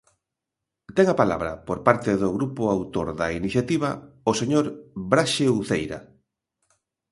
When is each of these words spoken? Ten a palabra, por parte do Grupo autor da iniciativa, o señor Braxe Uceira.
Ten 0.95 1.05
a 1.09 1.19
palabra, 1.21 1.51
por 1.67 1.79
parte 1.87 2.11
do 2.21 2.29
Grupo 2.37 2.63
autor 2.75 3.07
da 3.19 3.27
iniciativa, 3.39 3.89
o 4.29 4.33
señor 4.39 4.65
Braxe 5.11 5.45
Uceira. 5.59 5.99